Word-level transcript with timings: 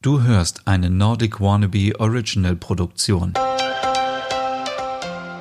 Du 0.00 0.22
hörst 0.22 0.62
eine 0.64 0.90
Nordic 0.90 1.40
Wannabe 1.40 1.98
Original 1.98 2.54
Produktion. 2.54 3.32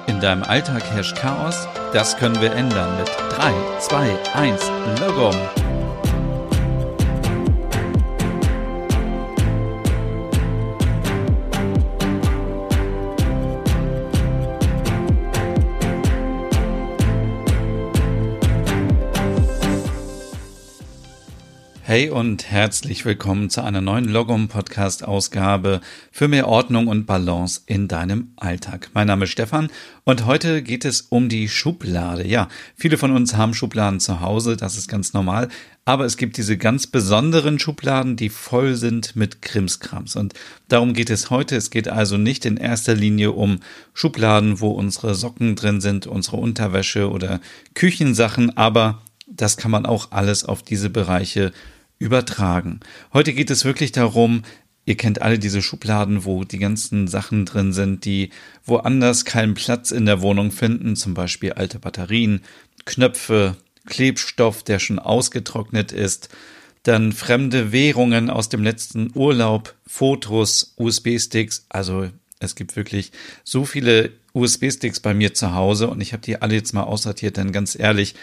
In 0.07 0.19
deinem 0.19 0.41
Alltag 0.41 0.83
herrscht 0.89 1.15
Chaos? 1.15 1.67
Das 1.93 2.17
können 2.17 2.41
wir 2.41 2.51
ändern 2.53 2.97
mit 2.97 3.07
3, 3.37 3.53
2, 3.79 4.17
1, 4.33 4.71
Logom. 4.99 5.35
Hey 21.97 22.11
und 22.11 22.51
herzlich 22.51 23.05
willkommen 23.05 23.49
zu 23.49 23.63
einer 23.63 23.81
neuen 23.81 24.05
Logom 24.05 24.49
Podcast 24.49 25.03
Ausgabe 25.03 25.81
für 26.11 26.27
mehr 26.27 26.47
Ordnung 26.47 26.85
und 26.85 27.07
Balance 27.07 27.61
in 27.65 27.87
deinem 27.87 28.33
Alltag. 28.35 28.91
Mein 28.93 29.07
Name 29.07 29.23
ist 29.23 29.31
Stefan 29.31 29.71
und 30.03 30.27
heute 30.27 30.61
geht 30.61 30.85
es 30.85 31.01
um 31.01 31.27
die 31.27 31.49
Schublade. 31.49 32.27
Ja, 32.27 32.49
viele 32.75 32.99
von 32.99 33.09
uns 33.09 33.33
haben 33.33 33.55
Schubladen 33.55 33.99
zu 33.99 34.21
Hause, 34.21 34.55
das 34.55 34.77
ist 34.77 34.87
ganz 34.87 35.13
normal, 35.13 35.49
aber 35.85 36.05
es 36.05 36.17
gibt 36.17 36.37
diese 36.37 36.55
ganz 36.55 36.85
besonderen 36.85 37.57
Schubladen, 37.57 38.15
die 38.15 38.29
voll 38.29 38.75
sind 38.75 39.15
mit 39.15 39.41
Krimskrams 39.41 40.15
und 40.15 40.35
darum 40.67 40.93
geht 40.93 41.09
es 41.09 41.31
heute. 41.31 41.55
Es 41.55 41.71
geht 41.71 41.87
also 41.87 42.17
nicht 42.17 42.45
in 42.45 42.57
erster 42.57 42.93
Linie 42.93 43.31
um 43.31 43.61
Schubladen, 43.95 44.59
wo 44.59 44.69
unsere 44.69 45.15
Socken 45.15 45.55
drin 45.55 45.81
sind, 45.81 46.05
unsere 46.05 46.37
Unterwäsche 46.37 47.09
oder 47.09 47.41
Küchensachen, 47.73 48.55
aber 48.55 49.01
das 49.25 49.57
kann 49.57 49.71
man 49.71 49.87
auch 49.87 50.11
alles 50.11 50.45
auf 50.45 50.61
diese 50.61 50.91
Bereiche 50.91 51.51
übertragen. 51.99 52.79
Heute 53.13 53.33
geht 53.33 53.49
es 53.49 53.65
wirklich 53.65 53.91
darum, 53.91 54.43
ihr 54.85 54.95
kennt 54.95 55.21
alle 55.21 55.39
diese 55.39 55.61
Schubladen, 55.61 56.25
wo 56.25 56.43
die 56.43 56.59
ganzen 56.59 57.07
Sachen 57.07 57.45
drin 57.45 57.73
sind, 57.73 58.05
die 58.05 58.29
woanders 58.65 59.25
keinen 59.25 59.53
Platz 59.53 59.91
in 59.91 60.05
der 60.05 60.21
Wohnung 60.21 60.51
finden, 60.51 60.95
zum 60.95 61.13
Beispiel 61.13 61.53
alte 61.53 61.79
Batterien, 61.79 62.41
Knöpfe, 62.85 63.55
Klebstoff, 63.85 64.63
der 64.63 64.79
schon 64.79 64.99
ausgetrocknet 64.99 65.91
ist, 65.91 66.29
dann 66.83 67.11
fremde 67.11 67.71
Währungen 67.71 68.29
aus 68.29 68.49
dem 68.49 68.63
letzten 68.63 69.11
Urlaub, 69.13 69.75
Fotos, 69.85 70.73
USB-Sticks, 70.77 71.65
also 71.69 72.09
es 72.39 72.55
gibt 72.55 72.75
wirklich 72.75 73.11
so 73.43 73.65
viele 73.65 74.11
USB-Sticks 74.33 74.99
bei 74.99 75.13
mir 75.13 75.33
zu 75.33 75.53
Hause 75.53 75.89
und 75.89 75.99
ich 76.01 76.13
habe 76.13 76.21
die 76.21 76.41
alle 76.41 76.55
jetzt 76.55 76.73
mal 76.73 76.83
aussortiert, 76.83 77.37
denn 77.37 77.51
ganz 77.51 77.77
ehrlich, 77.77 78.15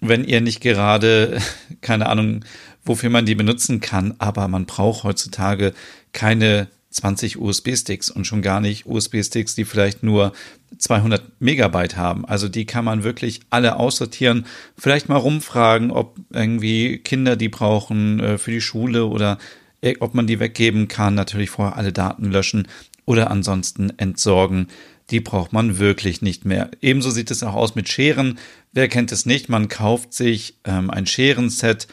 wenn 0.00 0.24
ihr 0.24 0.40
nicht 0.40 0.60
gerade, 0.60 1.40
keine 1.80 2.08
Ahnung, 2.08 2.44
wofür 2.84 3.10
man 3.10 3.26
die 3.26 3.34
benutzen 3.34 3.80
kann, 3.80 4.14
aber 4.18 4.48
man 4.48 4.66
braucht 4.66 5.04
heutzutage 5.04 5.72
keine 6.12 6.68
20 6.92 7.38
USB-Sticks 7.38 8.10
und 8.10 8.26
schon 8.26 8.42
gar 8.42 8.60
nicht 8.60 8.86
USB-Sticks, 8.86 9.54
die 9.54 9.64
vielleicht 9.64 10.02
nur 10.02 10.32
200 10.78 11.40
Megabyte 11.40 11.96
haben. 11.96 12.24
Also 12.24 12.48
die 12.48 12.66
kann 12.66 12.84
man 12.84 13.02
wirklich 13.02 13.40
alle 13.50 13.76
aussortieren, 13.76 14.46
vielleicht 14.76 15.08
mal 15.08 15.16
rumfragen, 15.16 15.90
ob 15.90 16.16
irgendwie 16.30 16.98
Kinder 16.98 17.36
die 17.36 17.48
brauchen 17.48 18.20
äh, 18.20 18.38
für 18.38 18.50
die 18.50 18.60
Schule 18.60 19.06
oder 19.06 19.38
äh, 19.80 19.94
ob 20.00 20.14
man 20.14 20.26
die 20.26 20.40
weggeben 20.40 20.88
kann. 20.88 21.14
Natürlich 21.14 21.50
vorher 21.50 21.76
alle 21.76 21.92
Daten 21.92 22.30
löschen 22.30 22.68
oder 23.04 23.30
ansonsten 23.30 23.90
entsorgen. 23.98 24.68
Die 25.10 25.20
braucht 25.20 25.52
man 25.52 25.78
wirklich 25.78 26.22
nicht 26.22 26.44
mehr. 26.44 26.70
Ebenso 26.80 27.10
sieht 27.10 27.30
es 27.30 27.42
auch 27.42 27.54
aus 27.54 27.74
mit 27.74 27.88
Scheren. 27.88 28.38
Wer 28.72 28.88
kennt 28.88 29.12
es 29.12 29.26
nicht? 29.26 29.48
Man 29.48 29.68
kauft 29.68 30.14
sich 30.14 30.56
ähm, 30.64 30.90
ein 30.90 31.06
Scherenset 31.06 31.88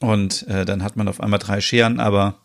und 0.00 0.46
äh, 0.48 0.64
dann 0.64 0.82
hat 0.82 0.96
man 0.96 1.08
auf 1.08 1.20
einmal 1.20 1.38
drei 1.38 1.60
Scheren, 1.60 2.00
aber 2.00 2.36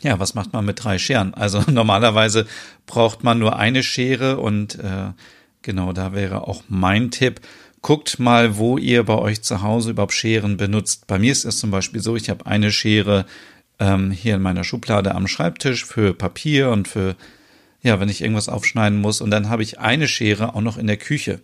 ja, 0.00 0.18
was 0.18 0.34
macht 0.34 0.52
man 0.52 0.64
mit 0.64 0.82
drei 0.82 0.98
Scheren? 0.98 1.34
Also 1.34 1.62
normalerweise 1.70 2.46
braucht 2.86 3.24
man 3.24 3.38
nur 3.38 3.56
eine 3.56 3.82
Schere 3.82 4.38
und 4.38 4.78
äh, 4.78 5.12
genau 5.62 5.92
da 5.92 6.12
wäre 6.12 6.46
auch 6.46 6.62
mein 6.68 7.10
Tipp. 7.10 7.40
Guckt 7.80 8.18
mal, 8.18 8.56
wo 8.56 8.78
ihr 8.78 9.04
bei 9.04 9.16
euch 9.16 9.42
zu 9.42 9.62
Hause 9.62 9.90
überhaupt 9.90 10.14
Scheren 10.14 10.56
benutzt. 10.56 11.06
Bei 11.06 11.18
mir 11.18 11.32
ist 11.32 11.44
es 11.44 11.58
zum 11.58 11.70
Beispiel 11.70 12.00
so, 12.00 12.16
ich 12.16 12.30
habe 12.30 12.46
eine 12.46 12.72
Schere 12.72 13.26
ähm, 13.78 14.10
hier 14.10 14.36
in 14.36 14.42
meiner 14.42 14.64
Schublade 14.64 15.14
am 15.14 15.26
Schreibtisch 15.26 15.84
für 15.84 16.14
Papier 16.14 16.70
und 16.70 16.88
für, 16.88 17.14
ja, 17.82 18.00
wenn 18.00 18.08
ich 18.08 18.22
irgendwas 18.22 18.48
aufschneiden 18.48 19.00
muss. 19.00 19.20
Und 19.20 19.30
dann 19.30 19.50
habe 19.50 19.62
ich 19.62 19.80
eine 19.80 20.08
Schere 20.08 20.54
auch 20.54 20.62
noch 20.62 20.78
in 20.78 20.86
der 20.86 20.96
Küche. 20.96 21.40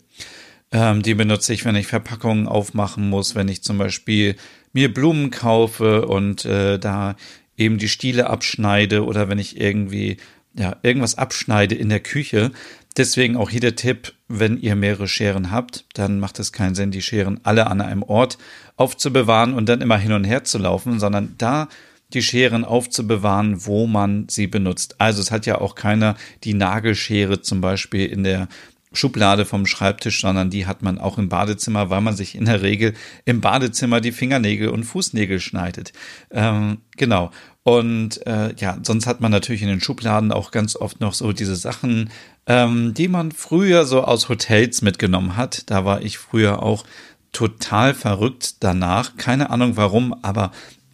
Ähm, 0.73 1.03
die 1.03 1.15
benutze 1.15 1.53
ich, 1.53 1.65
wenn 1.65 1.77
ich 1.77 1.89
Verpackungen 1.89 2.47
aufmachen 2.47 3.09
muss, 3.09 3.35
wenn 3.35 3.49
ich 3.49 3.63
zum 3.63 3.77
Beispiel 3.77 4.37
mir 4.73 4.93
Blumen 4.93 5.31
kaufe 5.31 6.07
und 6.07 6.45
äh, 6.45 6.79
da 6.79 7.17
eben 7.57 7.79
die 7.79 7.89
Stiele 7.89 8.29
abschneide 8.29 9.05
oder 9.05 9.29
wenn 9.29 9.39
ich 9.39 9.61
irgendwie 9.61 10.17
ja 10.55 10.77
irgendwas 10.83 11.19
abschneide 11.19 11.75
in 11.75 11.89
der 11.89 12.01
Küche. 12.01 12.51
Deswegen 12.97 13.37
auch 13.37 13.51
hier 13.51 13.61
der 13.61 13.77
Tipp, 13.77 14.15
wenn 14.27 14.61
ihr 14.61 14.75
mehrere 14.75 15.07
Scheren 15.07 15.51
habt, 15.51 15.85
dann 15.95 16.19
macht 16.19 16.39
es 16.39 16.53
keinen 16.53 16.75
Sinn, 16.75 16.91
die 16.91 17.03
Scheren 17.03 17.41
alle 17.45 17.69
an 17.69 17.81
einem 17.81 18.03
Ort 18.03 18.39
aufzubewahren 18.77 19.55
und 19.55 19.69
dann 19.69 19.81
immer 19.81 19.99
hin 19.99 20.13
und 20.13 20.25
her 20.25 20.43
zu 20.45 20.59
laufen, 20.59 20.99
sondern 20.99 21.35
da 21.39 21.69
die 22.13 22.23
Scheren 22.23 22.65
aufzubewahren, 22.65 23.67
wo 23.67 23.87
man 23.87 24.29
sie 24.29 24.49
benutzt. 24.49 24.97
Also 24.99 25.23
es 25.23 25.31
hat 25.31 25.47
ja 25.47 25.61
auch 25.61 25.77
keiner 25.77 26.17
die 26.43 26.55
Nagelschere 26.55 27.41
zum 27.41 27.61
Beispiel 27.61 28.07
in 28.07 28.25
der 28.25 28.49
Schublade 28.93 29.45
vom 29.45 29.67
Schreibtisch, 29.67 30.21
sondern 30.21 30.51
die 30.51 30.67
hat 30.67 30.83
man 30.83 30.99
auch 30.99 31.17
im 31.17 31.29
Badezimmer, 31.29 31.91
weil 31.91 32.01
man 32.01 32.17
sich 32.17 32.35
in 32.35 32.47
der 32.47 32.63
Regel 32.63 32.95
im 33.25 33.41
Badezimmer 33.41 34.01
die 34.01 34.11
Fingernägel 34.11 34.69
und 34.69 34.85
Fußnägel 34.85 35.39
schneidet. 35.39 35.93
Ähm, 36.31 36.79
genau. 36.97 37.31
Und 37.63 38.27
äh, 38.27 38.53
ja, 38.57 38.79
sonst 38.83 39.07
hat 39.07 39.21
man 39.21 39.31
natürlich 39.31 39.63
in 39.63 39.69
den 39.69 39.81
Schubladen 39.81 40.33
auch 40.33 40.51
ganz 40.51 40.75
oft 40.75 41.01
noch 41.01 41.15
so 41.15 41.33
diese 41.33 41.57
Sachen, 41.57 42.11
ähm, 42.47 42.95
die 42.95 43.07
man 43.07 43.31
früher 43.31 43.85
so 43.85 44.03
aus 44.03 44.29
Hotels 44.29 44.83
mitgenommen 44.83 45.37
hat. 45.37 45.71
Da 45.71 45.85
war 45.85 46.03
ich 46.03 46.19
früher 46.19 46.63
auch 46.63 46.85
total 47.33 47.95
verrückt 47.95 48.57
danach. 48.65 49.17
Keine 49.17 49.51
Ahnung 49.51 49.77
warum, 49.77 50.15
aber 50.23 50.51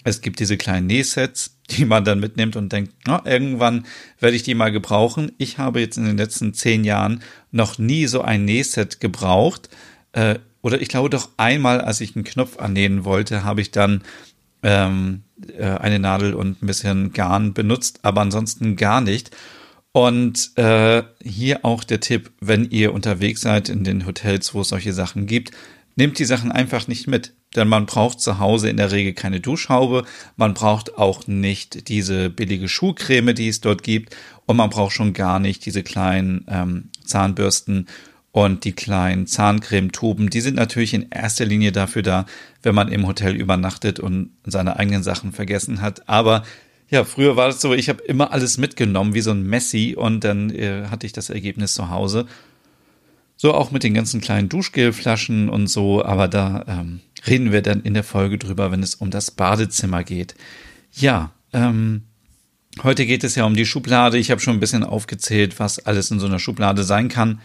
es 0.06 0.20
gibt 0.20 0.38
diese 0.38 0.56
kleinen 0.56 0.86
Nähsets, 0.86 1.58
die 1.70 1.84
man 1.84 2.04
dann 2.04 2.20
mitnimmt 2.20 2.54
und 2.54 2.72
denkt, 2.72 2.92
na, 3.06 3.22
irgendwann 3.26 3.86
werde 4.20 4.36
ich 4.36 4.44
die 4.44 4.54
mal 4.54 4.70
gebrauchen. 4.70 5.32
Ich 5.36 5.58
habe 5.58 5.80
jetzt 5.80 5.98
in 5.98 6.04
den 6.04 6.16
letzten 6.16 6.54
zehn 6.54 6.84
Jahren 6.84 7.22
noch 7.50 7.78
nie 7.78 8.06
so 8.06 8.22
ein 8.22 8.44
Nähset 8.44 9.00
gebraucht. 9.00 9.68
Äh, 10.12 10.36
oder 10.62 10.80
ich 10.80 10.88
glaube 10.88 11.10
doch 11.10 11.30
einmal, 11.38 11.80
als 11.80 12.00
ich 12.00 12.14
einen 12.14 12.24
Knopf 12.24 12.58
annähen 12.58 13.04
wollte, 13.04 13.42
habe 13.42 13.60
ich 13.60 13.72
dann 13.72 14.02
ähm, 14.62 15.24
äh, 15.58 15.64
eine 15.64 15.98
Nadel 15.98 16.34
und 16.34 16.62
ein 16.62 16.66
bisschen 16.68 17.12
Garn 17.12 17.52
benutzt, 17.52 17.98
aber 18.02 18.20
ansonsten 18.20 18.76
gar 18.76 19.00
nicht. 19.00 19.36
Und 19.90 20.56
äh, 20.56 21.02
hier 21.20 21.64
auch 21.64 21.82
der 21.82 21.98
Tipp, 21.98 22.30
wenn 22.40 22.70
ihr 22.70 22.94
unterwegs 22.94 23.40
seid 23.40 23.68
in 23.68 23.82
den 23.82 24.06
Hotels, 24.06 24.54
wo 24.54 24.60
es 24.60 24.68
solche 24.68 24.92
Sachen 24.92 25.26
gibt, 25.26 25.50
nehmt 25.96 26.18
die 26.18 26.24
Sachen 26.24 26.52
einfach 26.52 26.86
nicht 26.86 27.06
mit. 27.06 27.32
Denn 27.56 27.68
man 27.68 27.86
braucht 27.86 28.20
zu 28.20 28.38
Hause 28.38 28.68
in 28.68 28.76
der 28.76 28.92
Regel 28.92 29.14
keine 29.14 29.40
Duschhaube, 29.40 30.04
man 30.36 30.54
braucht 30.54 30.98
auch 30.98 31.26
nicht 31.26 31.88
diese 31.88 32.30
billige 32.30 32.68
Schuhcreme, 32.68 33.34
die 33.34 33.48
es 33.48 33.60
dort 33.60 33.82
gibt, 33.82 34.14
und 34.44 34.56
man 34.56 34.70
braucht 34.70 34.94
schon 34.94 35.12
gar 35.12 35.40
nicht 35.40 35.64
diese 35.64 35.82
kleinen 35.82 36.44
ähm, 36.48 36.90
Zahnbürsten 37.04 37.86
und 38.30 38.64
die 38.64 38.72
kleinen 38.72 39.26
Zahncremetuben. 39.26 40.28
Die 40.28 40.42
sind 40.42 40.56
natürlich 40.56 40.92
in 40.92 41.06
erster 41.10 41.46
Linie 41.46 41.72
dafür 41.72 42.02
da, 42.02 42.26
wenn 42.62 42.74
man 42.74 42.88
im 42.88 43.06
Hotel 43.06 43.34
übernachtet 43.34 43.98
und 43.98 44.30
seine 44.44 44.76
eigenen 44.76 45.02
Sachen 45.02 45.32
vergessen 45.32 45.80
hat. 45.80 46.06
Aber 46.08 46.44
ja, 46.90 47.04
früher 47.04 47.36
war 47.36 47.48
es 47.48 47.60
so, 47.60 47.72
ich 47.72 47.88
habe 47.88 48.02
immer 48.02 48.32
alles 48.32 48.58
mitgenommen, 48.58 49.14
wie 49.14 49.22
so 49.22 49.30
ein 49.30 49.42
Messi, 49.42 49.96
und 49.96 50.22
dann 50.22 50.50
äh, 50.50 50.88
hatte 50.90 51.06
ich 51.06 51.12
das 51.12 51.30
Ergebnis 51.30 51.72
zu 51.72 51.90
Hause. 51.90 52.26
So 53.36 53.52
auch 53.52 53.70
mit 53.70 53.82
den 53.82 53.94
ganzen 53.94 54.20
kleinen 54.20 54.48
Duschgelflaschen 54.48 55.48
und 55.50 55.66
so, 55.66 56.04
aber 56.04 56.26
da 56.26 56.64
ähm, 56.66 57.00
reden 57.26 57.52
wir 57.52 57.62
dann 57.62 57.82
in 57.82 57.94
der 57.94 58.04
Folge 58.04 58.38
drüber, 58.38 58.70
wenn 58.70 58.82
es 58.82 58.94
um 58.94 59.10
das 59.10 59.30
Badezimmer 59.30 60.04
geht. 60.04 60.34
Ja, 60.92 61.32
ähm, 61.52 62.02
heute 62.82 63.04
geht 63.04 63.24
es 63.24 63.34
ja 63.34 63.44
um 63.44 63.54
die 63.54 63.66
Schublade. 63.66 64.16
Ich 64.16 64.30
habe 64.30 64.40
schon 64.40 64.54
ein 64.54 64.60
bisschen 64.60 64.84
aufgezählt, 64.84 65.58
was 65.60 65.78
alles 65.78 66.10
in 66.10 66.18
so 66.18 66.26
einer 66.26 66.38
Schublade 66.38 66.82
sein 66.84 67.08
kann. 67.08 67.40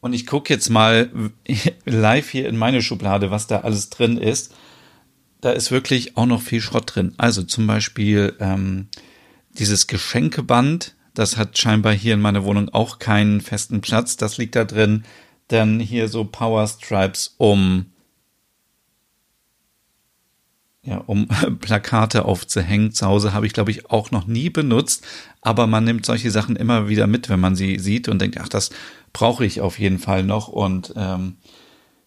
Und 0.00 0.12
ich 0.12 0.26
gucke 0.26 0.52
jetzt 0.52 0.68
mal 0.68 1.10
live 1.84 2.30
hier 2.30 2.48
in 2.48 2.56
meine 2.56 2.82
Schublade, 2.82 3.30
was 3.30 3.46
da 3.46 3.60
alles 3.60 3.90
drin 3.90 4.18
ist. 4.18 4.54
Da 5.40 5.52
ist 5.52 5.70
wirklich 5.70 6.16
auch 6.16 6.26
noch 6.26 6.42
viel 6.42 6.60
Schrott 6.60 6.94
drin. 6.94 7.14
Also 7.16 7.42
zum 7.42 7.66
Beispiel 7.66 8.36
ähm, 8.40 8.88
dieses 9.52 9.86
Geschenkeband, 9.86 10.94
das 11.18 11.36
hat 11.36 11.58
scheinbar 11.58 11.92
hier 11.92 12.14
in 12.14 12.20
meiner 12.20 12.44
Wohnung 12.44 12.68
auch 12.68 12.98
keinen 12.98 13.40
festen 13.40 13.80
Platz. 13.80 14.16
Das 14.16 14.38
liegt 14.38 14.54
da 14.54 14.64
drin. 14.64 15.04
Dann 15.48 15.80
hier 15.80 16.08
so 16.08 16.24
Power 16.24 16.66
Stripes 16.66 17.34
um 17.38 17.86
ja, 20.88 20.98
um 21.06 21.28
Plakate 21.60 22.24
aufzuhängen. 22.24 22.92
Zu 22.92 23.06
Hause 23.06 23.32
habe 23.32 23.46
ich, 23.46 23.52
glaube 23.52 23.70
ich, 23.70 23.90
auch 23.90 24.10
noch 24.10 24.26
nie 24.26 24.48
benutzt, 24.48 25.06
aber 25.42 25.66
man 25.66 25.84
nimmt 25.84 26.06
solche 26.06 26.30
Sachen 26.30 26.56
immer 26.56 26.88
wieder 26.88 27.06
mit, 27.06 27.28
wenn 27.28 27.40
man 27.40 27.56
sie 27.56 27.78
sieht 27.78 28.08
und 28.08 28.20
denkt, 28.20 28.38
ach, 28.40 28.48
das 28.48 28.70
brauche 29.12 29.44
ich 29.44 29.60
auf 29.60 29.78
jeden 29.78 29.98
Fall 29.98 30.22
noch. 30.22 30.48
Und 30.48 30.94
ähm, 30.96 31.36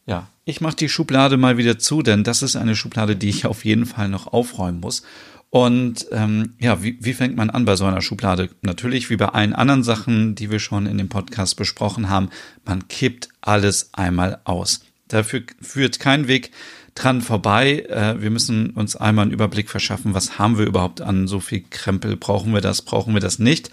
ja, 0.05 0.27
ich 0.45 0.61
mache 0.61 0.75
die 0.75 0.89
Schublade 0.89 1.37
mal 1.37 1.57
wieder 1.57 1.77
zu, 1.77 2.01
denn 2.01 2.23
das 2.23 2.41
ist 2.41 2.55
eine 2.55 2.75
Schublade, 2.75 3.15
die 3.15 3.29
ich 3.29 3.45
auf 3.45 3.65
jeden 3.65 3.85
Fall 3.85 4.09
noch 4.09 4.27
aufräumen 4.27 4.79
muss. 4.79 5.03
Und 5.51 6.07
ähm, 6.11 6.53
ja, 6.59 6.81
wie, 6.81 6.97
wie 7.01 7.13
fängt 7.13 7.35
man 7.35 7.49
an 7.49 7.65
bei 7.65 7.75
so 7.75 7.83
einer 7.83 8.01
Schublade? 8.01 8.49
Natürlich, 8.61 9.09
wie 9.09 9.17
bei 9.17 9.27
allen 9.27 9.53
anderen 9.53 9.83
Sachen, 9.83 10.33
die 10.33 10.49
wir 10.49 10.59
schon 10.59 10.85
in 10.85 10.97
dem 10.97 11.09
Podcast 11.09 11.57
besprochen 11.57 12.09
haben, 12.09 12.29
man 12.65 12.87
kippt 12.87 13.27
alles 13.41 13.89
einmal 13.93 14.39
aus. 14.45 14.79
Dafür 15.09 15.43
führt 15.59 15.99
kein 15.99 16.29
Weg 16.29 16.51
dran 16.95 17.21
vorbei. 17.21 17.81
Äh, 17.89 18.21
wir 18.21 18.29
müssen 18.29 18.69
uns 18.69 18.95
einmal 18.95 19.23
einen 19.23 19.33
Überblick 19.33 19.69
verschaffen, 19.69 20.13
was 20.13 20.39
haben 20.39 20.57
wir 20.57 20.65
überhaupt 20.65 21.01
an 21.01 21.27
so 21.27 21.41
viel 21.41 21.65
Krempel? 21.69 22.15
Brauchen 22.15 22.53
wir 22.53 22.61
das? 22.61 22.81
Brauchen 22.81 23.13
wir 23.13 23.21
das 23.21 23.37
nicht? 23.37 23.71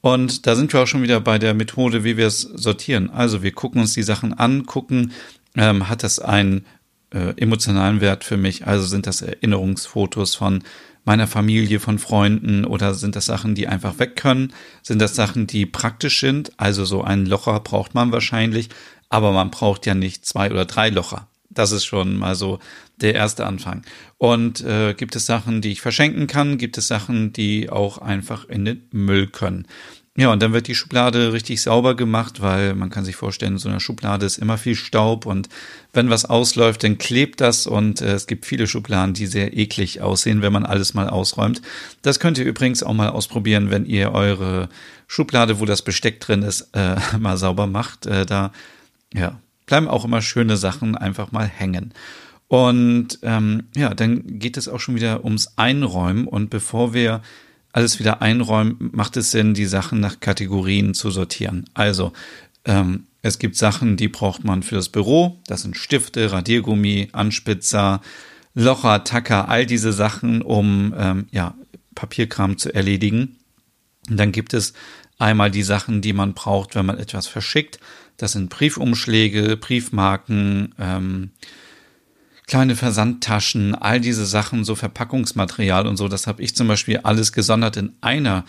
Und 0.00 0.48
da 0.48 0.56
sind 0.56 0.72
wir 0.72 0.80
auch 0.80 0.88
schon 0.88 1.04
wieder 1.04 1.20
bei 1.20 1.38
der 1.38 1.54
Methode, 1.54 2.02
wie 2.02 2.16
wir 2.16 2.26
es 2.26 2.40
sortieren. 2.40 3.10
Also 3.10 3.44
wir 3.44 3.52
gucken 3.52 3.80
uns 3.80 3.94
die 3.94 4.02
Sachen 4.02 4.34
an, 4.34 4.66
gucken, 4.66 5.12
ähm, 5.56 5.88
hat 5.88 6.02
das 6.02 6.18
einen 6.18 6.66
äh, 7.10 7.34
emotionalen 7.36 8.00
Wert 8.00 8.24
für 8.24 8.36
mich? 8.36 8.66
Also 8.66 8.86
sind 8.86 9.06
das 9.06 9.22
Erinnerungsfotos 9.22 10.34
von 10.34 10.64
meiner 11.04 11.26
Familie, 11.26 11.80
von 11.80 11.98
Freunden 11.98 12.64
oder 12.64 12.94
sind 12.94 13.16
das 13.16 13.26
Sachen, 13.26 13.54
die 13.54 13.68
einfach 13.68 13.98
weg 13.98 14.16
können? 14.16 14.52
Sind 14.82 15.00
das 15.00 15.14
Sachen, 15.14 15.46
die 15.46 15.66
praktisch 15.66 16.20
sind? 16.20 16.52
Also 16.56 16.84
so 16.84 17.02
einen 17.02 17.26
Locher 17.26 17.58
braucht 17.60 17.94
man 17.94 18.12
wahrscheinlich, 18.12 18.68
aber 19.08 19.32
man 19.32 19.50
braucht 19.50 19.86
ja 19.86 19.94
nicht 19.94 20.24
zwei 20.26 20.50
oder 20.50 20.64
drei 20.64 20.90
Locher. 20.90 21.28
Das 21.50 21.72
ist 21.72 21.84
schon 21.84 22.16
mal 22.16 22.34
so 22.34 22.60
der 23.00 23.14
erste 23.14 23.46
Anfang. 23.46 23.82
Und 24.16 24.62
äh, 24.62 24.94
gibt 24.94 25.16
es 25.16 25.26
Sachen, 25.26 25.60
die 25.60 25.72
ich 25.72 25.80
verschenken 25.80 26.26
kann? 26.26 26.56
Gibt 26.56 26.78
es 26.78 26.88
Sachen, 26.88 27.32
die 27.32 27.68
auch 27.68 27.98
einfach 27.98 28.48
in 28.48 28.64
den 28.64 28.86
Müll 28.90 29.26
können? 29.26 29.66
Ja, 30.14 30.30
und 30.30 30.42
dann 30.42 30.52
wird 30.52 30.68
die 30.68 30.74
Schublade 30.74 31.32
richtig 31.32 31.62
sauber 31.62 31.96
gemacht, 31.96 32.42
weil 32.42 32.74
man 32.74 32.90
kann 32.90 33.02
sich 33.06 33.16
vorstellen, 33.16 33.52
in 33.52 33.58
so 33.58 33.70
einer 33.70 33.80
Schublade 33.80 34.26
ist 34.26 34.36
immer 34.36 34.58
viel 34.58 34.74
Staub 34.74 35.24
und 35.24 35.48
wenn 35.94 36.10
was 36.10 36.26
ausläuft, 36.26 36.84
dann 36.84 36.98
klebt 36.98 37.40
das 37.40 37.66
und 37.66 38.02
äh, 38.02 38.12
es 38.12 38.26
gibt 38.26 38.44
viele 38.44 38.66
Schubladen, 38.66 39.14
die 39.14 39.24
sehr 39.24 39.56
eklig 39.56 40.02
aussehen, 40.02 40.42
wenn 40.42 40.52
man 40.52 40.66
alles 40.66 40.92
mal 40.92 41.08
ausräumt. 41.08 41.62
Das 42.02 42.20
könnt 42.20 42.36
ihr 42.36 42.44
übrigens 42.44 42.82
auch 42.82 42.92
mal 42.92 43.08
ausprobieren, 43.08 43.70
wenn 43.70 43.86
ihr 43.86 44.12
eure 44.12 44.68
Schublade, 45.06 45.60
wo 45.60 45.64
das 45.64 45.80
Besteck 45.80 46.20
drin 46.20 46.42
ist, 46.42 46.68
äh, 46.74 46.96
mal 47.18 47.38
sauber 47.38 47.66
macht. 47.66 48.04
Äh, 48.04 48.26
da 48.26 48.52
ja, 49.14 49.40
bleiben 49.64 49.88
auch 49.88 50.04
immer 50.04 50.20
schöne 50.20 50.58
Sachen 50.58 50.94
einfach 50.94 51.32
mal 51.32 51.46
hängen. 51.46 51.94
Und 52.48 53.18
ähm, 53.22 53.62
ja, 53.74 53.94
dann 53.94 54.38
geht 54.38 54.58
es 54.58 54.68
auch 54.68 54.78
schon 54.78 54.94
wieder 54.94 55.24
ums 55.24 55.54
Einräumen 55.56 56.26
und 56.26 56.50
bevor 56.50 56.92
wir 56.92 57.22
alles 57.72 57.98
wieder 57.98 58.22
einräumen, 58.22 58.90
macht 58.92 59.16
es 59.16 59.30
Sinn, 59.30 59.54
die 59.54 59.66
Sachen 59.66 60.00
nach 60.00 60.20
Kategorien 60.20 60.94
zu 60.94 61.10
sortieren. 61.10 61.64
Also 61.74 62.12
ähm, 62.64 63.06
es 63.22 63.38
gibt 63.38 63.56
Sachen, 63.56 63.96
die 63.96 64.08
braucht 64.08 64.44
man 64.44 64.62
für 64.62 64.74
das 64.74 64.88
Büro. 64.88 65.40
Das 65.46 65.62
sind 65.62 65.76
Stifte, 65.76 66.32
Radiergummi, 66.32 67.08
Anspitzer, 67.12 68.00
Locher, 68.54 69.04
Tacker, 69.04 69.48
all 69.48 69.64
diese 69.64 69.92
Sachen, 69.92 70.42
um 70.42 70.94
ähm, 70.96 71.26
ja, 71.30 71.54
Papierkram 71.94 72.58
zu 72.58 72.74
erledigen. 72.74 73.36
Und 74.10 74.16
dann 74.18 74.32
gibt 74.32 74.52
es 74.52 74.74
einmal 75.18 75.50
die 75.50 75.62
Sachen, 75.62 76.02
die 76.02 76.12
man 76.12 76.34
braucht, 76.34 76.74
wenn 76.74 76.84
man 76.84 76.98
etwas 76.98 77.26
verschickt. 77.26 77.78
Das 78.16 78.32
sind 78.32 78.50
Briefumschläge, 78.50 79.56
Briefmarken, 79.56 80.74
ähm, 80.78 81.30
kleine 82.46 82.76
Versandtaschen, 82.76 83.74
all 83.74 84.00
diese 84.00 84.26
Sachen, 84.26 84.64
so 84.64 84.74
Verpackungsmaterial 84.74 85.86
und 85.86 85.96
so, 85.96 86.08
das 86.08 86.26
habe 86.26 86.42
ich 86.42 86.56
zum 86.56 86.68
Beispiel 86.68 86.98
alles 86.98 87.32
gesondert 87.32 87.76
in 87.76 87.92
einer 88.00 88.44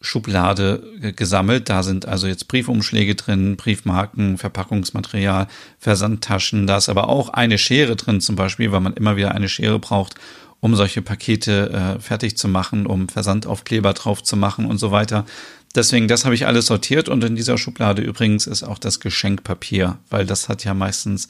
Schublade 0.00 1.12
gesammelt. 1.16 1.68
Da 1.68 1.82
sind 1.82 2.06
also 2.06 2.26
jetzt 2.28 2.46
Briefumschläge 2.48 3.14
drin, 3.16 3.56
Briefmarken, 3.56 4.38
Verpackungsmaterial, 4.38 5.48
Versandtaschen. 5.78 6.66
Da 6.66 6.76
ist 6.76 6.88
aber 6.88 7.08
auch 7.08 7.30
eine 7.30 7.58
Schere 7.58 7.96
drin 7.96 8.20
zum 8.20 8.36
Beispiel, 8.36 8.70
weil 8.70 8.80
man 8.80 8.94
immer 8.94 9.16
wieder 9.16 9.32
eine 9.32 9.48
Schere 9.48 9.78
braucht, 9.78 10.14
um 10.60 10.76
solche 10.76 11.02
Pakete 11.02 11.70
äh, 11.70 12.00
fertig 12.00 12.36
zu 12.36 12.48
machen, 12.48 12.86
um 12.86 13.08
Versandaufkleber 13.08 13.92
drauf 13.92 14.22
zu 14.22 14.36
machen 14.36 14.66
und 14.66 14.78
so 14.78 14.92
weiter. 14.92 15.24
Deswegen, 15.74 16.08
das 16.08 16.24
habe 16.24 16.34
ich 16.34 16.46
alles 16.46 16.66
sortiert 16.66 17.08
und 17.08 17.22
in 17.24 17.36
dieser 17.36 17.58
Schublade 17.58 18.02
übrigens 18.02 18.46
ist 18.46 18.62
auch 18.62 18.78
das 18.78 19.00
Geschenkpapier, 19.00 19.98
weil 20.10 20.26
das 20.26 20.48
hat 20.48 20.64
ja 20.64 20.74
meistens 20.74 21.28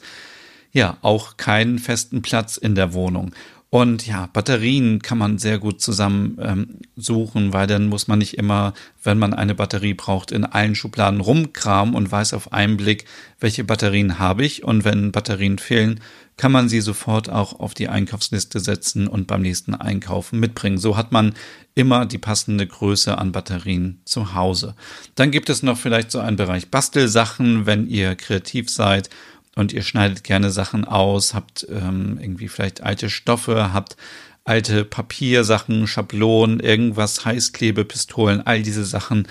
ja 0.71 0.97
auch 1.01 1.37
keinen 1.37 1.79
festen 1.79 2.21
Platz 2.21 2.57
in 2.57 2.75
der 2.75 2.93
Wohnung. 2.93 3.31
Und 3.71 4.07
ja, 4.07 4.27
Batterien 4.33 4.99
kann 4.99 5.19
man 5.19 5.37
sehr 5.37 5.59
gut 5.59 5.79
zusammen 5.79 6.39
ähm, 6.41 6.67
suchen, 6.95 7.53
weil 7.53 7.67
dann 7.67 7.87
muss 7.87 8.07
man 8.07 8.17
nicht 8.17 8.35
immer, 8.35 8.73
wenn 9.03 9.19
man 9.19 9.35
eine 9.35 9.53
Batterie 9.53 9.93
braucht, 9.93 10.31
in 10.31 10.43
allen 10.43 10.73
Schubladen 10.73 11.21
rumkramen 11.21 11.93
und 11.93 12.11
weiß 12.11 12.33
auf 12.33 12.51
einen 12.51 12.77
Blick, 12.77 13.05
welche 13.39 13.63
Batterien 13.63 14.17
habe 14.17 14.43
ich. 14.43 14.63
Und 14.63 14.85
wenn 14.85 15.11
Batterien 15.11 15.59
fehlen, 15.59 15.99
kann 16.35 16.51
man 16.51 16.67
sie 16.67 16.81
sofort 16.81 17.29
auch 17.29 17.59
auf 17.59 17.75
die 17.75 17.89
Einkaufsliste 17.89 18.59
setzen 18.59 19.07
und 19.07 19.27
beim 19.27 19.43
nächsten 19.43 19.75
Einkaufen 19.75 20.39
mitbringen. 20.39 20.79
So 20.79 20.97
hat 20.97 21.11
man 21.11 21.35
immer 21.75 22.07
die 22.07 22.17
passende 22.17 22.65
Größe 22.65 23.19
an 23.19 23.33
Batterien 23.33 24.01
zu 24.03 24.33
Hause. 24.33 24.73
Dann 25.13 25.29
gibt 25.29 25.49
es 25.49 25.61
noch 25.61 25.77
vielleicht 25.77 26.09
so 26.09 26.19
einen 26.19 26.37
Bereich 26.37 26.71
Bastelsachen, 26.71 27.67
wenn 27.67 27.87
ihr 27.87 28.15
kreativ 28.15 28.69
seid 28.71 29.11
und 29.55 29.73
ihr 29.73 29.81
schneidet 29.81 30.23
gerne 30.23 30.51
Sachen 30.51 30.85
aus, 30.85 31.33
habt 31.33 31.67
ähm, 31.69 32.17
irgendwie 32.21 32.47
vielleicht 32.47 32.81
alte 32.81 33.09
Stoffe, 33.09 33.73
habt 33.73 33.97
alte 34.43 34.83
Papiersachen, 34.83 35.85
Schablonen, 35.85 36.59
irgendwas, 36.59 37.25
Heißklebepistolen, 37.25 38.45
all 38.45 38.63
diese 38.63 38.85
Sachen. 38.85 39.27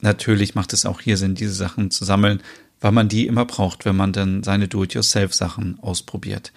Natürlich 0.00 0.54
macht 0.54 0.72
es 0.72 0.86
auch 0.86 1.00
hier 1.00 1.16
Sinn, 1.16 1.34
diese 1.34 1.54
Sachen 1.54 1.90
zu 1.90 2.04
sammeln, 2.04 2.40
weil 2.80 2.92
man 2.92 3.08
die 3.08 3.26
immer 3.26 3.44
braucht, 3.44 3.84
wenn 3.84 3.96
man 3.96 4.12
dann 4.12 4.42
seine 4.42 4.68
Do-it-yourself-Sachen 4.68 5.78
ausprobiert. 5.80 6.52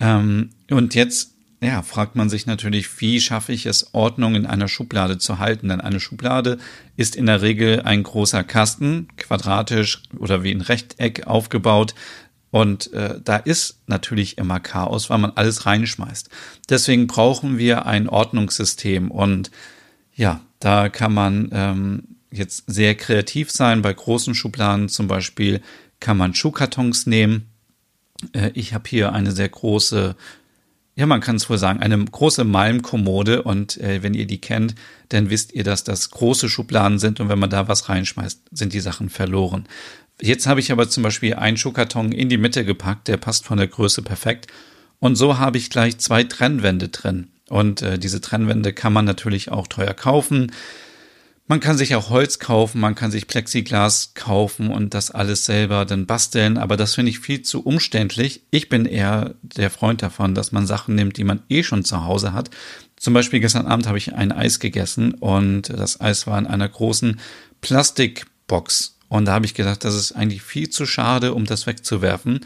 Ähm, 0.00 0.50
und 0.70 0.94
jetzt, 0.94 1.32
ja, 1.60 1.82
fragt 1.82 2.16
man 2.16 2.28
sich 2.28 2.46
natürlich, 2.46 3.00
wie 3.00 3.20
schaffe 3.20 3.52
ich 3.52 3.66
es, 3.66 3.94
Ordnung 3.94 4.34
in 4.34 4.46
einer 4.46 4.66
Schublade 4.66 5.18
zu 5.18 5.38
halten? 5.38 5.68
Denn 5.68 5.80
eine 5.80 6.00
Schublade 6.00 6.58
ist 6.96 7.14
in 7.14 7.26
der 7.26 7.42
Regel 7.42 7.82
ein 7.82 8.02
großer 8.02 8.42
Kasten, 8.42 9.08
quadratisch 9.16 10.02
oder 10.18 10.42
wie 10.42 10.52
ein 10.52 10.62
Rechteck 10.62 11.26
aufgebaut, 11.26 11.94
und 12.52 12.92
äh, 12.92 13.18
da 13.24 13.36
ist 13.36 13.78
natürlich 13.86 14.36
immer 14.36 14.60
Chaos, 14.60 15.08
weil 15.08 15.16
man 15.16 15.32
alles 15.36 15.64
reinschmeißt. 15.64 16.28
Deswegen 16.68 17.06
brauchen 17.06 17.56
wir 17.56 17.86
ein 17.86 18.10
Ordnungssystem. 18.10 19.10
Und 19.10 19.50
ja, 20.14 20.42
da 20.60 20.90
kann 20.90 21.14
man 21.14 21.48
ähm, 21.50 22.02
jetzt 22.30 22.64
sehr 22.66 22.94
kreativ 22.94 23.50
sein. 23.50 23.80
Bei 23.80 23.94
großen 23.94 24.34
Schubladen 24.34 24.90
zum 24.90 25.08
Beispiel 25.08 25.62
kann 25.98 26.18
man 26.18 26.34
Schuhkartons 26.34 27.06
nehmen. 27.06 27.46
Äh, 28.34 28.50
ich 28.52 28.74
habe 28.74 28.84
hier 28.86 29.14
eine 29.14 29.32
sehr 29.32 29.48
große, 29.48 30.14
ja, 30.94 31.06
man 31.06 31.22
kann 31.22 31.36
es 31.36 31.48
wohl 31.48 31.56
sagen, 31.56 31.80
eine 31.80 32.04
große 32.04 32.44
Malmkommode. 32.44 33.44
Und 33.44 33.78
äh, 33.78 34.02
wenn 34.02 34.12
ihr 34.12 34.26
die 34.26 34.42
kennt, 34.42 34.74
dann 35.08 35.30
wisst 35.30 35.54
ihr, 35.54 35.64
dass 35.64 35.84
das 35.84 36.10
große 36.10 36.50
Schubladen 36.50 36.98
sind. 36.98 37.18
Und 37.18 37.30
wenn 37.30 37.38
man 37.38 37.48
da 37.48 37.66
was 37.66 37.88
reinschmeißt, 37.88 38.42
sind 38.50 38.74
die 38.74 38.80
Sachen 38.80 39.08
verloren. 39.08 39.66
Jetzt 40.20 40.46
habe 40.46 40.60
ich 40.60 40.70
aber 40.70 40.88
zum 40.88 41.02
Beispiel 41.02 41.34
einen 41.34 41.56
Schuhkarton 41.56 42.12
in 42.12 42.28
die 42.28 42.38
Mitte 42.38 42.64
gepackt, 42.64 43.08
der 43.08 43.16
passt 43.16 43.44
von 43.44 43.58
der 43.58 43.68
Größe 43.68 44.02
perfekt. 44.02 44.46
Und 45.00 45.16
so 45.16 45.38
habe 45.38 45.58
ich 45.58 45.70
gleich 45.70 45.98
zwei 45.98 46.22
Trennwände 46.22 46.88
drin. 46.88 47.28
Und 47.48 47.82
äh, 47.82 47.98
diese 47.98 48.20
Trennwände 48.20 48.72
kann 48.72 48.92
man 48.92 49.04
natürlich 49.04 49.50
auch 49.50 49.66
teuer 49.66 49.94
kaufen. 49.94 50.52
Man 51.48 51.60
kann 51.60 51.76
sich 51.76 51.96
auch 51.96 52.08
Holz 52.08 52.38
kaufen, 52.38 52.80
man 52.80 52.94
kann 52.94 53.10
sich 53.10 53.26
Plexiglas 53.26 54.12
kaufen 54.14 54.70
und 54.70 54.94
das 54.94 55.10
alles 55.10 55.44
selber 55.44 55.84
dann 55.84 56.06
basteln, 56.06 56.56
aber 56.56 56.76
das 56.76 56.94
finde 56.94 57.10
ich 57.10 57.18
viel 57.18 57.42
zu 57.42 57.62
umständlich. 57.62 58.44
Ich 58.50 58.68
bin 58.68 58.86
eher 58.86 59.34
der 59.42 59.70
Freund 59.70 60.02
davon, 60.02 60.34
dass 60.34 60.52
man 60.52 60.66
Sachen 60.66 60.94
nimmt, 60.94 61.18
die 61.18 61.24
man 61.24 61.42
eh 61.48 61.62
schon 61.62 61.84
zu 61.84 62.04
Hause 62.04 62.32
hat. 62.32 62.50
Zum 62.96 63.12
Beispiel 63.12 63.40
gestern 63.40 63.66
Abend 63.66 63.88
habe 63.88 63.98
ich 63.98 64.14
ein 64.14 64.30
Eis 64.30 64.60
gegessen 64.60 65.14
und 65.14 65.68
das 65.68 66.00
Eis 66.00 66.26
war 66.28 66.38
in 66.38 66.46
einer 66.46 66.68
großen 66.68 67.20
Plastikbox 67.60 68.98
und 69.12 69.26
da 69.26 69.34
habe 69.34 69.44
ich 69.44 69.52
gedacht, 69.52 69.84
das 69.84 69.94
ist 69.94 70.12
eigentlich 70.12 70.40
viel 70.40 70.70
zu 70.70 70.86
schade, 70.86 71.34
um 71.34 71.44
das 71.44 71.66
wegzuwerfen. 71.66 72.40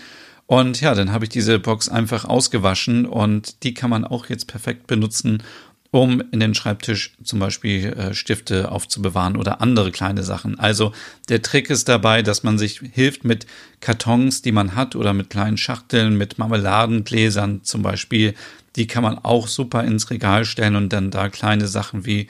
Und 0.46 0.80
ja, 0.80 0.96
dann 0.96 1.12
habe 1.12 1.24
ich 1.24 1.28
diese 1.28 1.60
Box 1.60 1.88
einfach 1.88 2.24
ausgewaschen 2.24 3.06
und 3.06 3.62
die 3.62 3.72
kann 3.72 3.88
man 3.88 4.04
auch 4.04 4.26
jetzt 4.28 4.48
perfekt 4.48 4.88
benutzen, 4.88 5.44
um 5.92 6.20
in 6.32 6.40
den 6.40 6.56
Schreibtisch 6.56 7.12
zum 7.22 7.38
Beispiel 7.38 7.92
äh, 7.92 8.14
Stifte 8.14 8.72
aufzubewahren 8.72 9.36
oder 9.36 9.60
andere 9.60 9.92
kleine 9.92 10.24
Sachen. 10.24 10.58
Also 10.58 10.90
der 11.28 11.40
Trick 11.40 11.70
ist 11.70 11.88
dabei, 11.88 12.22
dass 12.22 12.42
man 12.42 12.58
sich 12.58 12.80
hilft 12.92 13.24
mit 13.24 13.46
Kartons, 13.78 14.42
die 14.42 14.50
man 14.50 14.74
hat 14.74 14.96
oder 14.96 15.12
mit 15.12 15.30
kleinen 15.30 15.58
Schachteln, 15.58 16.18
mit 16.18 16.36
Marmeladengläsern 16.38 17.62
zum 17.62 17.82
Beispiel. 17.82 18.34
Die 18.74 18.88
kann 18.88 19.04
man 19.04 19.18
auch 19.18 19.46
super 19.46 19.84
ins 19.84 20.10
Regal 20.10 20.44
stellen 20.44 20.74
und 20.74 20.92
dann 20.92 21.12
da 21.12 21.28
kleine 21.28 21.68
Sachen 21.68 22.06
wie 22.06 22.26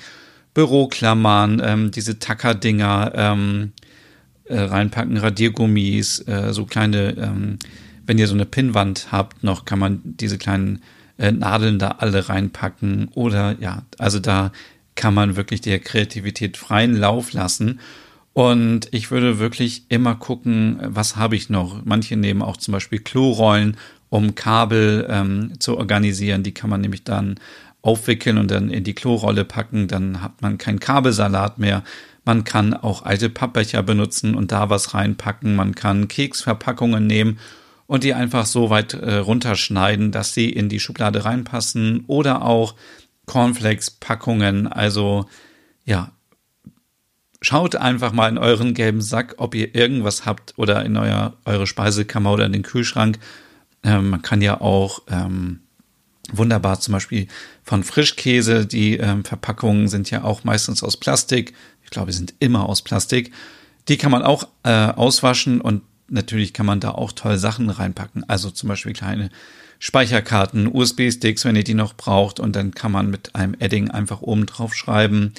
Büroklammern, 0.52 1.62
ähm, 1.64 1.90
diese 1.90 2.19
Tackerdinger, 2.19 3.12
ähm, 3.14 3.73
äh, 4.48 4.58
reinpacken, 4.58 5.16
Radiergummis, 5.16 6.26
äh, 6.26 6.52
so 6.52 6.64
kleine, 6.64 7.16
ähm, 7.18 7.58
wenn 8.06 8.18
ihr 8.18 8.28
so 8.28 8.34
eine 8.34 8.46
Pinnwand 8.46 9.08
habt, 9.10 9.42
noch 9.42 9.64
kann 9.64 9.78
man 9.78 10.00
diese 10.04 10.38
kleinen 10.38 10.82
äh, 11.18 11.32
Nadeln 11.32 11.78
da 11.78 11.96
alle 11.98 12.28
reinpacken 12.28 13.08
oder 13.14 13.56
ja, 13.60 13.82
also 13.98 14.18
da 14.18 14.52
kann 14.94 15.14
man 15.14 15.36
wirklich 15.36 15.60
der 15.60 15.78
Kreativität 15.78 16.56
freien 16.56 16.96
Lauf 16.96 17.32
lassen. 17.32 17.80
Und 18.32 18.88
ich 18.90 19.10
würde 19.10 19.38
wirklich 19.38 19.84
immer 19.88 20.14
gucken, 20.14 20.78
was 20.82 21.16
habe 21.16 21.36
ich 21.36 21.48
noch. 21.48 21.84
Manche 21.84 22.16
nehmen 22.16 22.42
auch 22.42 22.58
zum 22.58 22.72
Beispiel 22.72 22.98
Klorollen, 22.98 23.76
um 24.10 24.34
Kabel 24.34 25.06
ähm, 25.08 25.52
zu 25.58 25.78
organisieren. 25.78 26.42
Die 26.42 26.52
kann 26.52 26.68
man 26.68 26.82
nämlich 26.82 27.02
dann 27.02 27.36
aufwickeln 27.82 28.36
und 28.36 28.50
dann 28.50 28.68
in 28.68 28.84
die 28.84 28.94
Klorolle 28.94 29.44
packen, 29.44 29.86
dann 29.86 30.20
hat 30.20 30.42
man 30.42 30.58
keinen 30.58 30.80
Kabelsalat 30.80 31.58
mehr. 31.58 31.84
Man 32.26 32.42
kann 32.42 32.75
auch 32.75 33.04
alte 33.04 33.30
Pappbecher 33.30 33.85
benutzen 33.85 34.35
und 34.35 34.50
da 34.50 34.68
was 34.68 34.95
reinpacken. 34.95 35.54
Man 35.54 35.76
kann 35.76 36.09
Keksverpackungen 36.09 37.06
nehmen 37.06 37.38
und 37.87 38.02
die 38.02 38.14
einfach 38.14 38.47
so 38.47 38.68
weit 38.68 38.95
äh, 38.95 39.18
runterschneiden, 39.18 40.11
dass 40.11 40.35
sie 40.35 40.50
in 40.50 40.68
die 40.68 40.80
Schublade 40.80 41.25
reinpassen 41.25 42.02
oder 42.09 42.42
auch 42.42 42.75
Cornflakes-Packungen. 43.26 44.66
Also 44.66 45.26
ja, 45.85 46.11
schaut 47.40 47.76
einfach 47.76 48.12
mal 48.12 48.28
in 48.28 48.38
euren 48.38 48.75
gelben 48.75 49.02
Sack, 49.02 49.37
ob 49.38 49.54
ihr 49.54 49.76
irgendwas 49.76 50.26
habt 50.26 50.54
oder 50.56 50.85
in 50.85 50.97
euer, 50.97 51.37
eure 51.45 51.68
Speisekammer 51.68 52.33
oder 52.33 52.47
in 52.47 52.52
den 52.52 52.64
Kühlschrank. 52.64 53.21
Ähm, 53.85 54.11
man 54.11 54.23
kann 54.23 54.42
ja 54.42 54.61
auch 54.61 55.02
ähm, 55.09 55.61
wunderbar 56.33 56.80
zum 56.80 56.92
Beispiel 56.92 57.28
von 57.62 57.85
Frischkäse, 57.85 58.66
die 58.66 58.97
ähm, 58.97 59.25
Verpackungen 59.25 59.87
sind 59.87 60.11
ja 60.11 60.25
auch 60.25 60.42
meistens 60.45 60.83
aus 60.83 60.97
Plastik. 60.97 61.54
Ich 61.87 61.90
glaube, 61.90 62.12
sind 62.12 62.35
immer 62.40 62.69
aus 62.69 62.83
Plastik. 62.83 63.33
Die 63.87 63.97
kann 63.97 64.11
man 64.11 64.25
auch 64.25 64.49
äh, 64.64 64.88
auswaschen 64.88 65.61
und 65.61 65.83
natürlich 66.09 66.52
kann 66.52 66.66
man 66.66 66.81
da 66.81 66.90
auch 66.90 67.12
tolle 67.12 67.38
Sachen 67.38 67.71
reinpacken. 67.71 68.28
Also 68.28 68.50
zum 68.50 68.69
Beispiel 68.69 68.93
kleine 68.93 69.31
Speicherkarten, 69.78 70.66
USB-Sticks, 70.66 71.45
wenn 71.45 71.55
ihr 71.55 71.62
die 71.62 71.75
noch 71.75 71.95
braucht. 71.95 72.40
Und 72.40 72.57
dann 72.57 72.73
kann 72.73 72.90
man 72.90 73.09
mit 73.09 73.37
einem 73.37 73.55
Edding 73.61 73.88
einfach 73.88 74.21
oben 74.21 74.47
drauf 74.47 74.75
schreiben, 74.75 75.33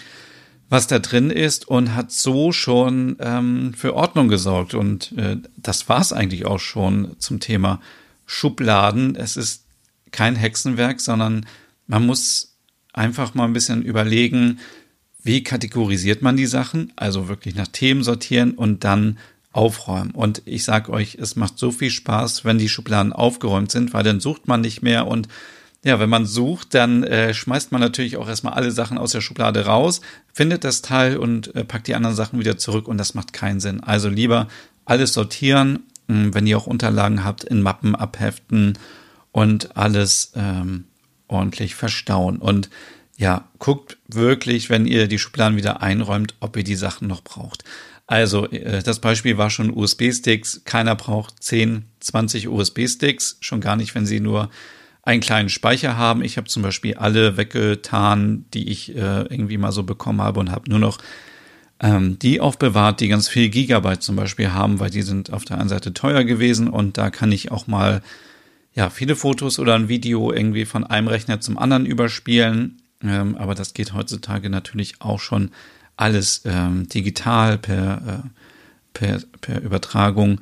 was 0.70 0.88
da 0.88 1.00
drin 1.00 1.32
ist 1.32 1.68
und 1.68 1.96
hat 1.96 2.13
so 2.13 2.54
schon 2.54 3.18
ähm, 3.20 3.74
für 3.75 3.94
Ordnung 3.94 4.30
gesorgt. 4.30 4.74
Und 4.74 5.12
äh, 5.18 5.36
das 5.58 5.89
war 5.89 6.00
es 6.00 6.13
eigentlich 6.13 6.46
auch 6.46 6.60
schon 6.60 7.18
zum 7.20 7.42
Thema 7.42 7.82
Schubladen. 8.25 9.18
Es 9.18 9.36
ist 9.36 9.66
kein 10.12 10.38
Hexenwerk, 10.38 11.01
sondern 11.01 11.46
man 11.88 12.06
muss 12.06 12.56
einfach 12.94 13.34
mal 13.34 13.44
ein 13.44 13.54
bisschen 13.54 13.82
überlegen, 13.82 14.60
wie 15.27 15.43
kategorisiert 15.43 16.22
man 16.22 16.38
die 16.38 16.46
Sachen, 16.46 16.93
also 16.96 17.27
wirklich 17.27 17.53
nach 17.53 17.67
Themen 17.67 18.01
sortieren 18.01 18.53
und 18.53 18.86
dann 18.86 19.17
aufräumen. 19.51 20.12
Und 20.12 20.41
ich 20.46 20.63
sage 20.63 20.91
euch, 20.91 21.17
es 21.19 21.36
macht 21.36 21.60
so 21.60 21.72
viel 21.72 21.89
Spaß, 21.89 22.46
wenn 22.46 22.57
die 22.57 22.69
Schubladen 22.69 23.12
aufgeräumt 23.12 23.69
sind, 23.69 23.93
weil 23.93 24.03
dann 24.03 24.22
sucht 24.22 24.48
man 24.48 24.62
nicht 24.62 24.81
mehr 24.81 25.05
und 25.05 25.27
ja, 25.84 26.00
wenn 26.00 26.10
man 26.10 26.25
sucht, 26.25 26.74
dann 26.74 27.03
äh, 27.03 27.34
schmeißt 27.34 27.72
man 27.72 27.81
natürlich 27.81 28.17
auch 28.17 28.27
erstmal 28.27 28.53
alle 28.53 28.72
Sachen 28.72 28.98
aus 28.98 29.12
der 29.12 29.22
Schublade 29.22 29.65
raus, 29.65 30.01
findet 30.34 30.63
das 30.63 30.81
Teil 30.81 31.17
und 31.17 31.53
äh, 31.55 31.63
packt 31.63 31.88
die 31.88 31.96
anderen 31.96 32.15
Sachen 32.15 32.39
wieder 32.39 32.57
zurück 32.57 32.88
und 32.88 32.98
das 32.98 33.13
macht 33.13 33.34
keinen 33.34 33.60
Sinn. 33.60 33.81
Also 33.81 34.10
lieber 34.10 34.48
alles 34.86 35.13
sortieren, 35.13 35.84
mh, 36.07 36.24
hm, 36.24 36.34
wenn 36.34 36.48
ihr 36.48 36.57
auch 36.57 36.67
Unterlagen 36.67 37.24
habt, 37.24 37.43
in 37.43 37.62
Mappen 37.62 37.96
abheften 37.96 38.77
und 39.34 39.75
alles 39.77 40.31
ähm, 40.36 40.86
ordentlich 41.27 41.75
verstauen. 41.75 42.38
Und 42.38 42.69
ja, 43.17 43.50
guckt 43.57 43.97
wirklich, 44.07 44.69
wenn 44.69 44.86
ihr 44.86 45.07
die 45.07 45.19
Schubladen 45.19 45.57
wieder 45.57 45.81
einräumt, 45.81 46.36
ob 46.39 46.55
ihr 46.55 46.63
die 46.63 46.75
Sachen 46.75 47.07
noch 47.07 47.24
braucht. 47.24 47.63
Also, 48.05 48.50
äh, 48.50 48.81
das 48.83 49.00
Beispiel 49.00 49.38
war 49.38 49.50
schon 49.50 49.75
USB-Sticks. 49.75 50.62
Keiner 50.63 50.95
braucht 50.95 51.43
10, 51.43 51.83
20 52.00 52.47
USB-Sticks, 52.47 53.38
schon 53.41 53.59
gar 53.59 53.75
nicht, 53.75 53.95
wenn 53.95 54.05
sie 54.05 54.19
nur 54.19 54.50
einen 55.01 55.21
kleinen 55.21 55.50
Speicher 55.50 55.97
haben. 55.97 56.24
Ich 56.24 56.38
habe 56.38 56.47
zum 56.47 56.62
Beispiel 56.62 56.95
alle 56.95 57.38
weggetan, 57.38 58.45
die 58.53 58.69
ich 58.69 58.95
äh, 58.95 59.21
irgendwie 59.24 59.57
mal 59.57 59.71
so 59.71 59.83
bekommen 59.83 60.21
habe 60.21 60.39
und 60.39 60.51
habe 60.51 60.69
nur 60.69 60.79
noch 60.79 61.00
ähm, 61.79 62.19
die 62.19 62.39
aufbewahrt, 62.39 63.00
die 63.00 63.07
ganz 63.07 63.27
viel 63.27 63.50
Gigabyte 63.50 64.03
zum 64.03 64.15
Beispiel 64.15 64.51
haben, 64.51 64.79
weil 64.79 64.89
die 64.89 65.01
sind 65.01 65.31
auf 65.31 65.45
der 65.45 65.59
einen 65.59 65.69
Seite 65.69 65.93
teuer 65.93 66.24
gewesen 66.24 66.69
und 66.69 66.97
da 66.97 67.09
kann 67.09 67.31
ich 67.31 67.51
auch 67.51 67.67
mal 67.67 68.01
ja 68.74 68.89
viele 68.89 69.15
Fotos 69.15 69.59
oder 69.59 69.75
ein 69.75 69.89
Video 69.89 70.31
irgendwie 70.31 70.65
von 70.65 70.83
einem 70.83 71.07
Rechner 71.07 71.39
zum 71.39 71.57
anderen 71.57 71.86
überspielen. 71.86 72.81
Ähm, 73.04 73.38
aber 73.38 73.56
das 73.56 73.74
geht 73.74 73.94
heutzutage 73.94 74.50
natürlich 74.50 75.01
auch 75.01 75.20
schon 75.20 75.51
alles 75.96 76.44
ähm, 76.46 76.88
digital 76.88 77.58
per, 77.58 78.24
äh, 78.24 78.30
per, 78.94 79.20
per 79.42 79.62
Übertragung. 79.62 80.39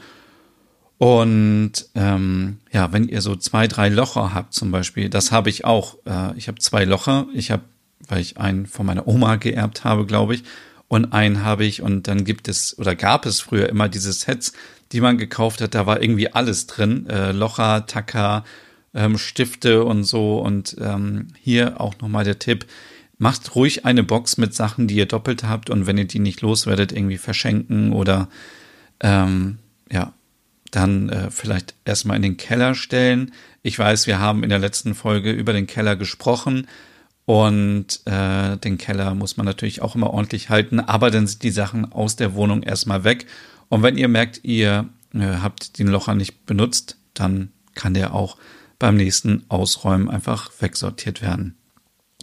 Und 0.97 1.73
ähm, 1.95 2.59
ja, 2.71 2.93
wenn 2.93 3.07
ihr 3.07 3.21
so 3.21 3.35
zwei, 3.35 3.67
drei 3.67 3.89
Locher 3.89 4.33
habt 4.33 4.53
zum 4.53 4.71
Beispiel, 4.71 5.09
das 5.09 5.31
habe 5.31 5.49
ich 5.49 5.65
auch. 5.65 5.97
Äh, 6.05 6.37
ich 6.37 6.47
habe 6.47 6.59
zwei 6.59 6.85
Locher. 6.85 7.27
Ich 7.33 7.51
habe, 7.51 7.63
weil 8.07 8.21
ich 8.21 8.37
einen 8.37 8.65
von 8.65 8.85
meiner 8.85 9.07
Oma 9.07 9.35
geerbt 9.35 9.83
habe, 9.83 10.05
glaube 10.05 10.35
ich, 10.35 10.43
und 10.87 11.11
einen 11.11 11.43
habe 11.43 11.65
ich. 11.65 11.81
Und 11.81 12.07
dann 12.07 12.23
gibt 12.23 12.47
es 12.47 12.77
oder 12.79 12.95
gab 12.95 13.25
es 13.25 13.41
früher 13.41 13.67
immer 13.67 13.89
diese 13.89 14.13
Sets, 14.13 14.53
die 14.93 15.01
man 15.01 15.17
gekauft 15.17 15.59
hat. 15.59 15.75
Da 15.75 15.85
war 15.85 16.01
irgendwie 16.01 16.31
alles 16.31 16.67
drin: 16.67 17.07
äh, 17.09 17.33
Locher, 17.33 17.85
Tacker, 17.87 18.45
ähm, 18.95 19.17
Stifte 19.17 19.83
und 19.85 20.03
so. 20.03 20.39
Und 20.39 20.75
ähm, 20.79 21.27
hier 21.39 21.79
auch 21.79 21.99
nochmal 21.99 22.23
der 22.23 22.39
Tipp: 22.39 22.65
macht 23.17 23.55
ruhig 23.55 23.85
eine 23.85 24.03
Box 24.03 24.37
mit 24.37 24.53
Sachen, 24.55 24.87
die 24.87 24.95
ihr 24.95 25.05
doppelt 25.05 25.43
habt 25.43 25.69
und 25.69 25.85
wenn 25.85 25.97
ihr 25.97 26.05
die 26.05 26.19
nicht 26.19 26.41
loswerdet, 26.41 26.91
irgendwie 26.91 27.17
verschenken 27.17 27.93
oder 27.93 28.29
ähm, 29.01 29.57
ja, 29.91 30.13
dann 30.71 31.09
äh, 31.09 31.31
vielleicht 31.31 31.75
erstmal 31.85 32.17
in 32.17 32.23
den 32.23 32.37
Keller 32.37 32.75
stellen. 32.75 33.31
Ich 33.61 33.77
weiß, 33.77 34.07
wir 34.07 34.19
haben 34.19 34.43
in 34.43 34.49
der 34.49 34.59
letzten 34.59 34.95
Folge 34.95 35.31
über 35.31 35.53
den 35.53 35.67
Keller 35.67 35.95
gesprochen 35.95 36.67
und 37.25 38.01
äh, 38.05 38.57
den 38.57 38.77
Keller 38.77 39.15
muss 39.15 39.37
man 39.37 39.45
natürlich 39.45 39.81
auch 39.81 39.95
immer 39.95 40.11
ordentlich 40.11 40.49
halten, 40.49 40.79
aber 40.79 41.11
dann 41.11 41.27
sind 41.27 41.43
die 41.43 41.51
Sachen 41.51 41.91
aus 41.91 42.15
der 42.15 42.35
Wohnung 42.35 42.61
erstmal 42.61 43.03
weg. 43.03 43.25
Und 43.69 43.81
wenn 43.81 43.97
ihr 43.97 44.07
merkt, 44.07 44.41
ihr 44.43 44.87
äh, 45.13 45.19
habt 45.41 45.79
den 45.79 45.87
Locher 45.87 46.13
nicht 46.13 46.45
benutzt, 46.45 46.97
dann 47.13 47.49
kann 47.73 47.93
der 47.93 48.13
auch 48.13 48.37
beim 48.79 48.95
nächsten 48.95 49.45
Ausräumen 49.49 50.09
einfach 50.09 50.51
wegsortiert 50.59 51.21
werden. 51.21 51.57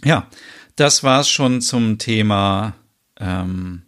Ja, 0.03 0.27
das 0.75 1.03
war's 1.03 1.29
schon 1.29 1.61
zum 1.61 1.97
Thema 1.97 2.73
ähm, 3.19 3.83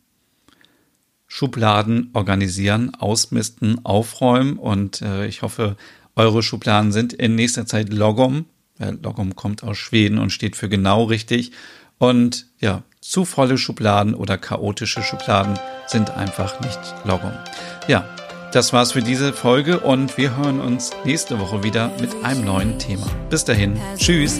Schubladen 1.27 2.11
organisieren, 2.13 2.95
ausmisten, 2.95 3.83
aufräumen 3.83 4.57
und 4.57 5.01
äh, 5.01 5.27
ich 5.27 5.41
hoffe, 5.41 5.75
eure 6.15 6.43
Schubladen 6.43 6.91
sind 6.93 7.11
in 7.11 7.35
nächster 7.35 7.65
Zeit 7.65 7.91
Logom. 7.91 8.45
Logom 8.77 9.35
kommt 9.35 9.63
aus 9.63 9.77
Schweden 9.77 10.17
und 10.17 10.31
steht 10.31 10.55
für 10.55 10.69
genau 10.69 11.03
richtig. 11.03 11.51
Und 11.97 12.47
ja, 12.59 12.83
zu 13.01 13.25
volle 13.25 13.57
Schubladen 13.57 14.13
oder 14.13 14.37
chaotische 14.37 15.01
Schubladen 15.01 15.59
sind 15.87 16.11
einfach 16.11 16.59
nicht 16.61 16.79
Logom. 17.05 17.33
Ja, 17.87 18.09
das 18.55 18.71
war's 18.71 18.93
für 18.93 19.01
diese 19.01 19.33
Folge 19.33 19.81
und 19.81 20.17
wir 20.17 20.37
hören 20.37 20.61
uns 20.61 20.91
nächste 21.03 21.39
Woche 21.39 21.63
wieder 21.63 21.91
mit 21.99 22.23
einem 22.23 22.45
neuen 22.45 22.79
Thema. 22.79 23.05
Bis 23.29 23.43
dahin, 23.43 23.77
tschüss. 23.97 24.39